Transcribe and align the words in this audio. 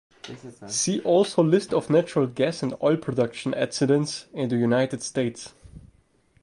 See 0.65 0.99
also 1.01 1.43
list 1.43 1.75
of 1.75 1.91
natural 1.91 2.25
gas 2.25 2.63
and 2.63 2.73
oil 2.81 2.97
production 2.97 3.53
accidents 3.53 4.25
in 4.33 4.49
the 4.49 4.57
United 4.57 5.03
States. 5.03 5.53